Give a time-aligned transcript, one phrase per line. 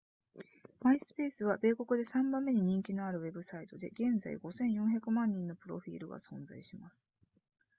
[0.83, 7.03] myspace は米国で3番目に人気のあるウェブサイトで現在5千4百万人のプロフィールが存在します